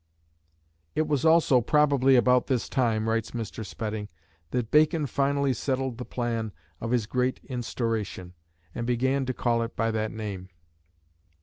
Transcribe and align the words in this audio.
"It 0.95 1.03
was 1.03 1.25
also 1.25 1.61
probably 1.61 2.15
about 2.15 2.47
this 2.47 2.67
time," 2.67 3.07
writes 3.07 3.37
Mr. 3.37 3.63
Spedding, 3.63 4.09
"that 4.49 4.71
Bacon 4.71 5.05
finally 5.05 5.53
settled 5.53 5.99
the 5.99 6.05
plan 6.05 6.53
of 6.79 6.89
his 6.89 7.05
'Great 7.05 7.39
Instauration,' 7.43 8.33
and 8.73 8.87
began 8.87 9.27
to 9.27 9.33
call 9.35 9.61
it 9.61 9.75
by 9.75 9.91
that 9.91 10.09
name." 10.11 10.49